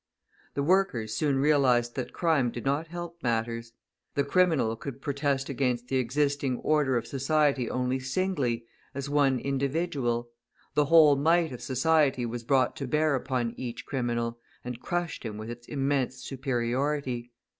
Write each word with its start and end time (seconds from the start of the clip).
The 0.55 0.63
workers 0.63 1.13
soon 1.15 1.37
realised 1.37 1.93
that 1.95 2.11
crime 2.11 2.49
did 2.49 2.65
not 2.65 2.87
help 2.87 3.21
matters. 3.21 3.73
The 4.15 4.23
criminal 4.23 4.75
could 4.75 4.99
protest 4.99 5.47
against 5.47 5.89
the 5.89 5.97
existing 5.97 6.57
order 6.57 6.97
of 6.97 7.05
society 7.05 7.69
only 7.69 7.99
singly, 7.99 8.65
as 8.95 9.11
one 9.11 9.37
individual; 9.37 10.31
the 10.73 10.85
whole 10.85 11.15
might 11.15 11.51
of 11.51 11.61
society 11.61 12.25
was 12.25 12.43
brought 12.43 12.75
to 12.77 12.87
bear 12.87 13.13
upon 13.13 13.53
each 13.57 13.85
criminal, 13.85 14.39
and 14.65 14.79
crushed 14.81 15.21
him 15.21 15.37
with 15.37 15.51
its 15.51 15.67
immense 15.67 16.23
superiority. 16.23 17.29